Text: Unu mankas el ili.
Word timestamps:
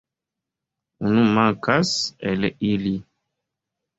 Unu 1.09 1.25
mankas 1.33 1.91
el 2.31 2.47
ili. 2.71 2.95